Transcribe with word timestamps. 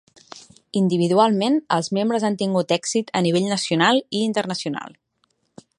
Individualment, 0.79 1.59
els 1.77 1.89
membres 1.97 2.25
han 2.31 2.37
tingut 2.41 2.75
èxit 2.79 3.15
a 3.19 3.21
nivell 3.27 3.47
nacional 3.53 4.01
i 4.07 4.25
internacional. 4.31 4.99